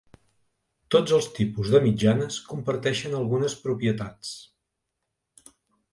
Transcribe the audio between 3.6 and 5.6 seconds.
propietats.